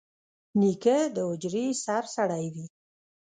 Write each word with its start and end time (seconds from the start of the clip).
نیکه 0.59 0.97
د 1.15 1.17
حجرې 1.29 1.65
سرسړی 1.83 2.45
وي. 2.53 2.65